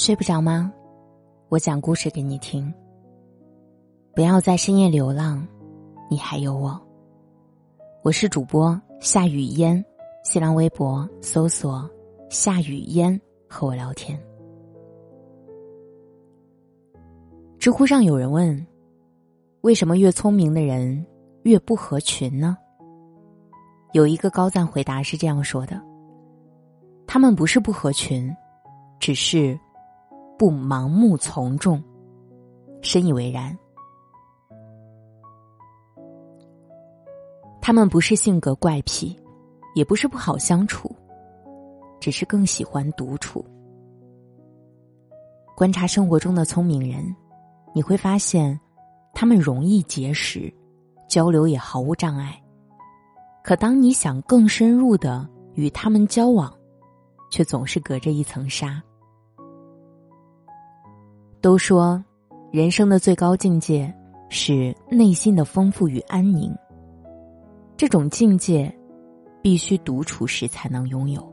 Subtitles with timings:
[0.00, 0.72] 睡不着吗？
[1.50, 2.72] 我讲故事给你听。
[4.14, 5.46] 不要在深夜流浪，
[6.08, 6.80] 你还有我。
[8.02, 9.84] 我是主播夏雨嫣，
[10.24, 11.86] 新浪微博搜索
[12.32, 14.18] “夏雨嫣”和我聊天。
[17.58, 18.66] 知乎上有人问：
[19.60, 21.04] 为什么越聪明的人
[21.42, 22.56] 越不合群呢？
[23.92, 25.78] 有一个高赞回答是这样说的：
[27.06, 28.34] 他们不是不合群，
[28.98, 29.60] 只是。
[30.40, 31.84] 不盲目从众，
[32.80, 33.54] 深以为然。
[37.60, 39.14] 他们不是性格怪癖，
[39.74, 40.90] 也不是不好相处，
[42.00, 43.44] 只是更喜欢独处。
[45.54, 47.14] 观察生活中的聪明人，
[47.74, 48.58] 你会发现，
[49.12, 50.50] 他们容易结识，
[51.06, 52.42] 交流也毫无障碍。
[53.44, 56.50] 可当你想更深入的与他们交往，
[57.30, 58.82] 却总是隔着一层纱。
[61.40, 62.02] 都说，
[62.52, 63.92] 人生的最高境界
[64.28, 66.54] 是内心的丰富与安宁。
[67.78, 68.70] 这种境界，
[69.42, 71.26] 必须独处时才能拥有。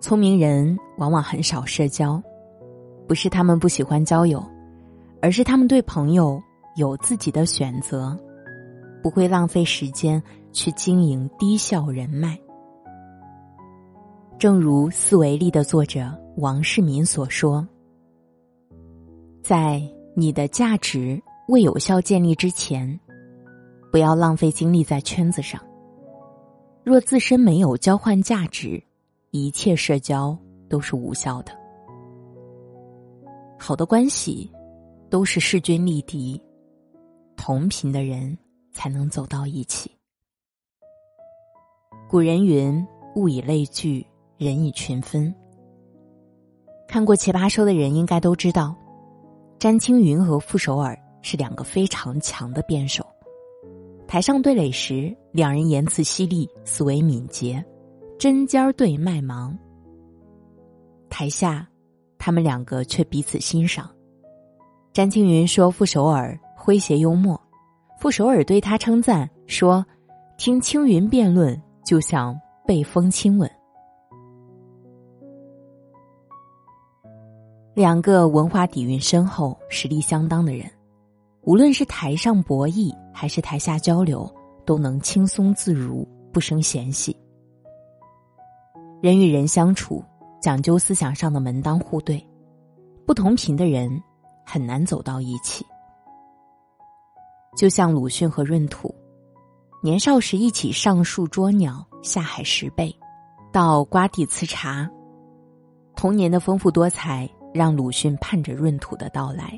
[0.00, 2.22] 聪明人往往很少社交，
[3.08, 4.40] 不是他们不喜欢交友，
[5.20, 6.40] 而是他们对朋友
[6.76, 8.16] 有自己的选择，
[9.02, 12.38] 不会浪费时间去经营低效人脉。
[14.44, 17.66] 正如《思维力》的作者王世民所说
[19.42, 19.80] ：“在
[20.14, 23.00] 你的价值未有效建立之前，
[23.90, 25.58] 不要浪费精力在圈子上。
[26.82, 28.84] 若自身没有交换价值，
[29.30, 30.36] 一切社交
[30.68, 31.50] 都是无效的。
[33.58, 34.52] 好的关系
[35.08, 36.38] 都是势均力敌，
[37.34, 38.36] 同频的人
[38.72, 39.90] 才能走到一起。
[42.10, 42.86] 古人云
[43.16, 44.06] ：‘物以类聚。’”
[44.44, 45.34] 人以群分。
[46.86, 48.76] 看过《奇葩说》的人应该都知道，
[49.58, 53.02] 詹青云和傅首尔是两个非常强的辩手。
[54.06, 57.64] 台上对垒时，两人言辞犀利，思维敏捷，
[58.18, 59.58] 针尖对麦芒。
[61.08, 61.66] 台下，
[62.18, 63.90] 他们两个却彼此欣赏。
[64.92, 67.40] 詹青云说：“傅首尔诙谐幽默。”
[67.98, 69.84] 傅首尔对他称赞说
[70.36, 73.50] ：“听青云辩论，就像被风亲吻。”
[77.74, 80.70] 两个文化底蕴深厚、实力相当的人，
[81.42, 84.32] 无论是台上博弈还是台下交流，
[84.64, 87.16] 都能轻松自如，不生嫌隙。
[89.02, 90.04] 人与人相处
[90.40, 92.24] 讲究思想上的门当户对，
[93.04, 93.90] 不同频的人
[94.46, 95.66] 很难走到一起。
[97.56, 98.94] 就像鲁迅和闰土，
[99.82, 102.94] 年少时一起上树捉鸟、下海拾贝，
[103.52, 104.88] 到瓜地吃茶，
[105.96, 107.28] 童年的丰富多彩。
[107.54, 109.56] 让鲁迅盼着闰土的到来，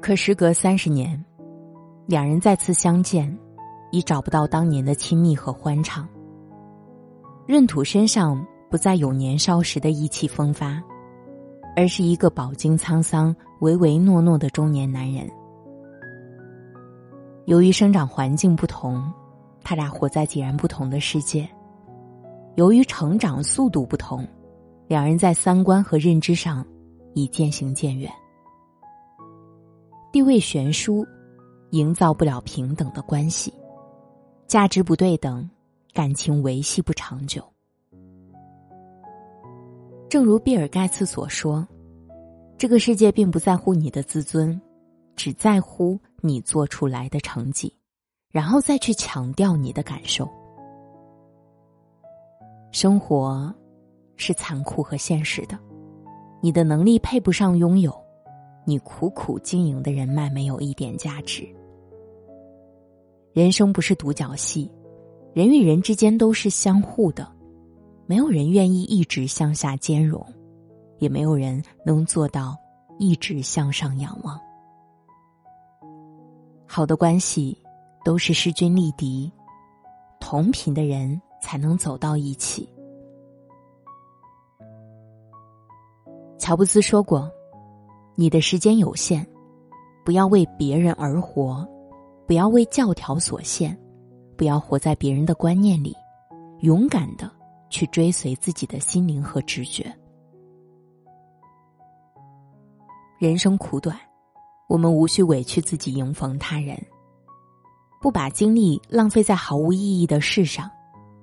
[0.00, 1.24] 可时隔三十年，
[2.04, 3.38] 两人再次相见，
[3.92, 6.04] 已找不到当年的亲密和欢畅。
[7.46, 10.82] 闰土身上不再有年少时的意气风发，
[11.76, 15.30] 而是一个饱经沧桑、唯唯诺诺的中年男人。
[17.46, 19.00] 由于生长环境不同，
[19.62, 21.44] 他俩活在截然不同的世界；
[22.56, 24.26] 由于成长速度不同。
[24.90, 26.66] 两人在三观和认知上
[27.14, 28.10] 已渐行渐远，
[30.10, 31.06] 地位悬殊，
[31.70, 33.52] 营造不了平等的关系；
[34.48, 35.48] 价值不对等，
[35.92, 37.40] 感情维系不长久。
[40.08, 41.64] 正如比尔盖茨所说
[42.58, 44.60] ：“这个世界并不在乎你的自尊，
[45.14, 47.72] 只在乎你做出来的成绩，
[48.28, 50.28] 然后再去强调你的感受。”
[52.72, 53.54] 生活。
[54.20, 55.58] 是残酷和现实的，
[56.42, 57.90] 你的能力配不上拥有，
[58.66, 61.48] 你苦苦经营的人脉没有一点价值。
[63.32, 64.70] 人生不是独角戏，
[65.32, 67.26] 人与人之间都是相互的，
[68.04, 70.22] 没有人愿意一直向下兼容，
[70.98, 72.54] 也没有人能做到
[72.98, 74.38] 一直向上仰望。
[76.66, 77.56] 好的关系
[78.04, 79.32] 都是势均力敌，
[80.20, 82.68] 同频的人才能走到一起。
[86.40, 87.30] 乔布斯说过
[88.16, 89.24] ：“你的时间有限，
[90.06, 91.68] 不要为别人而活，
[92.26, 93.78] 不要为教条所限，
[94.38, 95.94] 不要活在别人的观念里，
[96.60, 97.30] 勇敢的
[97.68, 99.94] 去追随自己的心灵和直觉。
[103.18, 103.94] 人生苦短，
[104.66, 106.74] 我们无需委屈自己迎逢他人。
[108.00, 110.70] 不把精力浪费在毫无意义的事上，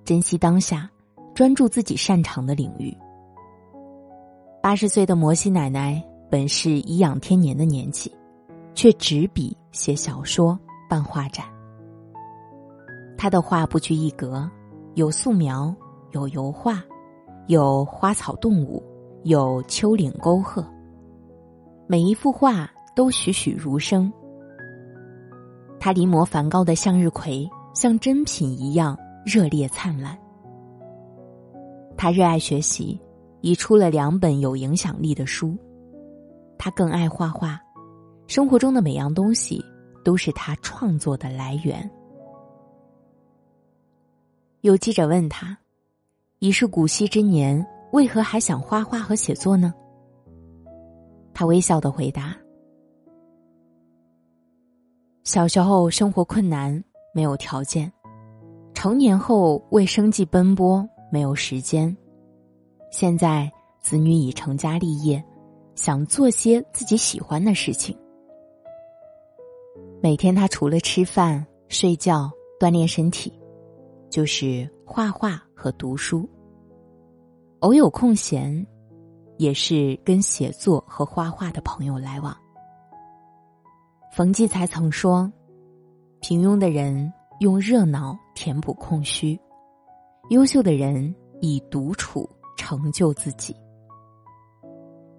[0.05, 0.87] 珍惜当下，
[1.33, 2.95] 专注自己擅长的领域。
[4.67, 8.13] 八十岁的摩西奶奶本是颐养天年的年纪，
[8.73, 10.59] 却执笔写小说、
[10.89, 11.45] 办画展。
[13.17, 14.45] 他的画不拘一格，
[14.95, 15.73] 有素描，
[16.11, 16.83] 有油画，
[17.47, 18.83] 有花草动物，
[19.23, 20.61] 有丘陵沟壑。
[21.87, 24.11] 每一幅画都栩栩如生。
[25.79, 30.19] 他临摹梵高的向日葵，像珍品一样热烈灿烂。
[31.95, 32.99] 他热爱学习，
[33.47, 35.57] 已出了两本有影响力的书。
[36.57, 37.57] 他更爱画画，
[38.27, 39.63] 生活中的每样东西
[40.03, 41.89] 都是他创作的来源。
[44.61, 45.57] 有记者问他
[46.39, 49.73] ：“已是古稀之年，为何还想画画和写作呢？”
[51.33, 52.35] 他微笑的回答
[55.23, 56.83] ：“小时候生活困难，
[57.13, 57.89] 没有条件；
[58.73, 61.95] 成年后为生计奔波，没有时间。
[62.91, 65.23] 现在子女已成家立业，
[65.75, 67.97] 想做些自己喜欢的事情。
[70.01, 73.33] 每天他除了吃饭、睡觉、锻炼身体，
[74.09, 76.27] 就是画画和读书。
[77.59, 78.65] 偶有空闲。”
[79.37, 82.35] 也是跟写作和画画的朋友来往。
[84.11, 85.31] 冯骥才曾说
[86.21, 89.39] ：“平庸的人用热闹填补空虚，
[90.31, 93.55] 优秀的人以独处成就自己。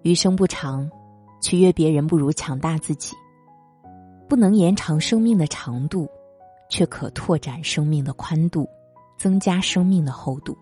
[0.03, 0.87] 余生不长，
[1.41, 3.15] 取悦别人不如强大自己。
[4.27, 6.07] 不能延长生命的长度，
[6.69, 8.69] 却可拓展生命的宽度，
[9.17, 10.55] 增加生命的厚度。”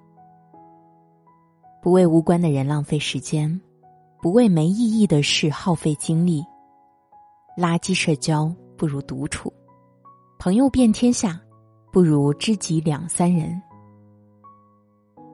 [1.84, 3.60] 不为无关的人浪费时间，
[4.22, 6.44] 不为没意义的事耗费精力。
[7.58, 9.52] 垃圾社交不如独处，
[10.40, 11.40] 朋友遍天下，
[11.92, 13.62] 不如知己两三人。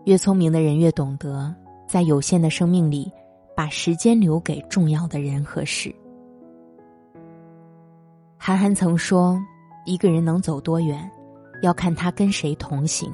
[0.06, 1.54] 越聪明的人越懂得，
[1.88, 3.12] 在有限的生命里，
[3.56, 5.94] 把时间留给重要的人和事。
[8.38, 9.40] 韩寒曾说
[9.86, 11.10] ：“一个人能走多远，
[11.62, 13.10] 要看他跟谁同行；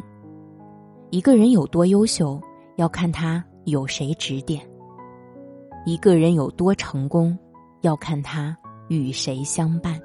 [1.09, 2.39] 一个人有多优秀。”
[2.79, 4.65] 要看他有谁指点。
[5.85, 7.37] 一个人有多成功，
[7.81, 8.57] 要看他
[8.87, 9.99] 与谁相伴。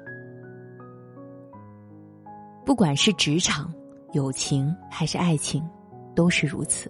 [2.65, 3.73] 不管是职场、
[4.11, 5.65] 友情还是爱情，
[6.15, 6.89] 都是如此。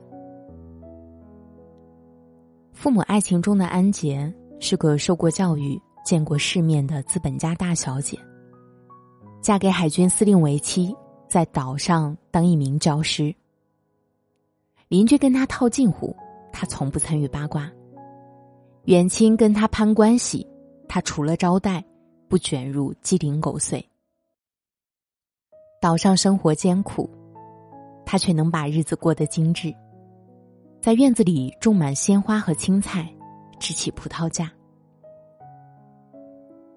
[2.71, 8.17] 父母爱情中的安杰是个受过教育、见过世面的资本家大小姐，
[9.41, 10.95] 嫁给海军司令为妻，
[11.27, 13.33] 在岛上当一名教师。
[14.87, 16.15] 邻居跟他套近乎，
[16.53, 17.63] 他从不参与八卦；
[18.83, 20.45] 远亲跟他攀关系，
[20.87, 21.83] 他除了招待，
[22.27, 23.83] 不卷入鸡零狗碎。
[25.81, 27.09] 岛上生活艰苦，
[28.15, 29.75] 他却能把日子过得精致，
[30.81, 33.13] 在院子里种满鲜花和青菜，
[33.59, 34.49] 支起葡萄架。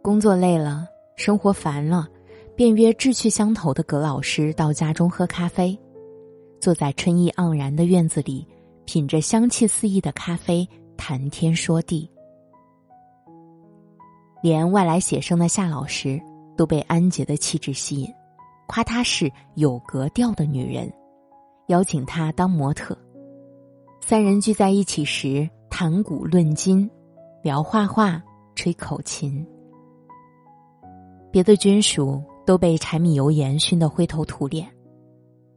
[0.03, 2.09] 工作累了，生活烦了，
[2.57, 5.79] 便约志趣相投的葛老师到家中喝咖啡。
[6.61, 8.45] 坐在春意盎然的院子里，
[8.85, 12.11] 品着香气四溢的咖啡，谈天说地。
[14.43, 16.21] 连外来写生的夏老师
[16.57, 18.13] 都被安杰的气质吸引，
[18.67, 20.93] 夸她是有格调的女人，
[21.69, 22.97] 邀请他当模特。
[24.01, 26.91] 三人聚在一起时，谈古论今，
[27.43, 28.23] 聊画画，
[28.55, 29.47] 吹口琴。
[31.31, 34.67] 别的军属都被柴米油盐熏得灰头土脸。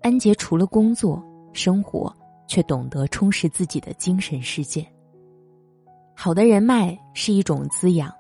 [0.02, 2.14] 安杰除了工作生活，
[2.46, 4.86] 却懂得充实自己的精神世界。
[6.14, 8.14] 好的人脉是一种滋养。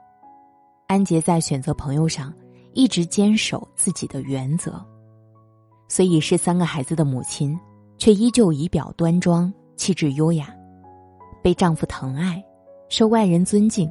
[0.87, 2.33] 安杰在选择朋友上
[2.73, 4.81] 一直坚守自己的原则，
[5.89, 7.59] 所以是三个孩子的母亲，
[8.01, 10.51] 却依旧仪表端庄、气质优雅，
[11.43, 12.43] 被丈夫疼爱，
[12.89, 13.87] 受外人尊敬，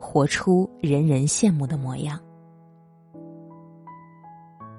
[0.00, 2.18] 活出人人羡慕的模样。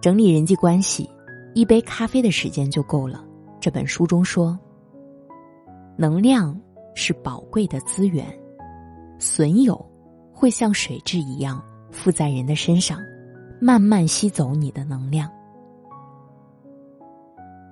[0.02, 1.08] 整理人际关系。
[1.54, 3.24] 一杯咖啡的时间就够了。
[3.60, 4.58] 这本书中说，
[5.96, 6.60] 能量
[6.96, 8.26] 是宝贵的资源，
[9.20, 9.80] 损友
[10.34, 13.00] 会像水蛭一样附在人的身上，
[13.62, 15.32] 慢慢吸走你的能量。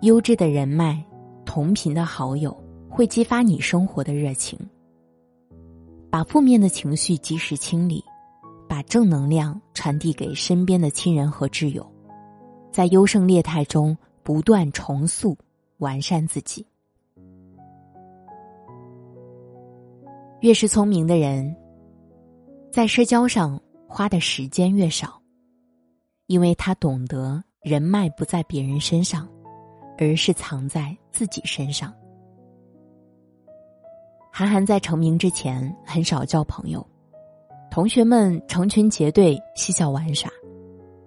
[0.01, 1.03] 优质的人脉，
[1.45, 2.55] 同频的好友
[2.89, 4.59] 会激发你生活的热情，
[6.09, 8.03] 把负面的情绪及时清理，
[8.67, 11.89] 把正能量传递给身边的亲人和挚友。
[12.71, 15.35] 在优胜劣汰中不断重塑、
[15.77, 16.65] 完善自己。
[20.41, 21.55] 越是聪明的人，
[22.69, 25.19] 在社交上花的时间越少，
[26.27, 29.27] 因为他懂得人脉不在别人身上，
[29.97, 31.93] 而是藏在自己身上。
[34.31, 36.85] 韩寒在成名之前很少交朋友，
[37.71, 40.29] 同学们成群结队嬉笑玩耍，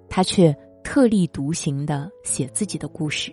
[0.09, 3.31] 他却特立独行的写自己的故事。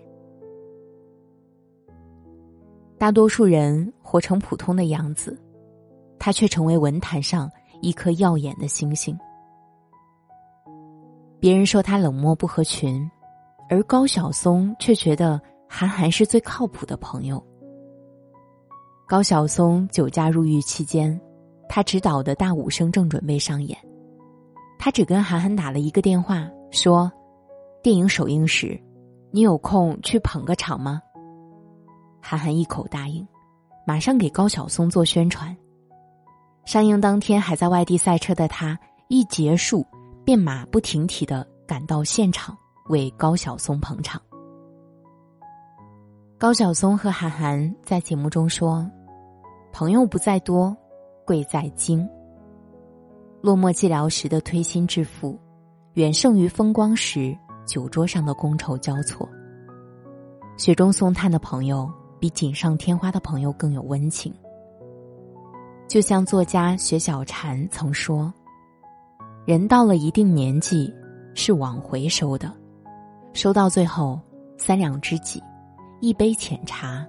[2.98, 5.40] 大多数人活成普通的样子，
[6.20, 7.50] 他却成为文坛上
[7.82, 9.18] 一颗耀眼的星星。
[11.40, 13.10] 别人说他冷漠不合群，
[13.70, 17.44] 而高晓松却觉得韩寒是最靠谱的朋友。
[19.08, 21.20] 高晓松酒驾入狱期间，
[21.68, 23.78] 他执导的大武生正准备上演，
[24.80, 27.12] 他只跟韩寒打了一个电话，说
[27.84, 28.80] ：“电影首映时，
[29.32, 31.02] 你有空去捧个场吗？”
[32.22, 33.28] 韩寒一口答应，
[33.86, 35.56] 马上给高晓松做宣传。
[36.66, 39.86] 上映当天还在外地赛车的他，一结束
[40.24, 44.22] 便马不停蹄的赶到现场为高晓松捧场。
[46.38, 48.90] 高晓松和韩寒在节目中说
[49.74, 50.76] ：“朋友不在多，
[51.26, 52.08] 贵在精。
[53.42, 55.40] 落寞寂寥时的推心置腹，
[55.94, 59.28] 远胜于风光时酒桌上的觥筹交错。
[60.58, 64.34] 雪中送炭的朋友，比锦上添花的朋友更有温情。
[65.88, 68.32] 就像作家雪小禅曾说
[69.48, 70.94] ：‘人到了一定年纪，
[71.34, 72.52] 是往回收的，
[73.36, 74.20] 收到最后，
[74.58, 75.44] 三两知己。’”
[76.02, 77.08] 一杯浅茶，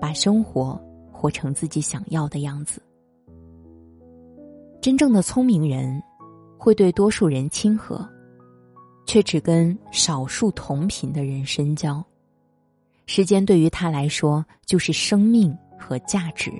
[0.00, 0.80] 把生活
[1.12, 2.82] 活成自己想要的样子。
[4.80, 6.02] 真正的聪明人，
[6.58, 8.08] 会对多数人亲和，
[9.06, 12.04] 却只跟少数同频的人深交。
[13.06, 16.50] 时间对于他来说就是生命和价值，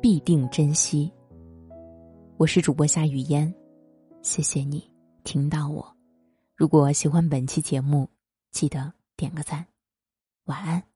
[0.00, 1.10] 必定珍惜。
[2.36, 3.52] 我是主播夏雨嫣，
[4.20, 4.88] 谢谢你
[5.24, 5.84] 听到我。
[6.54, 8.08] 如果喜欢本期节目，
[8.52, 9.66] 记得点个赞。
[10.44, 10.91] 晚安。